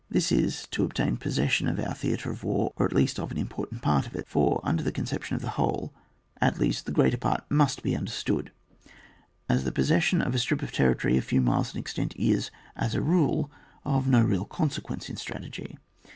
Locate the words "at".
2.87-2.91, 6.37-6.57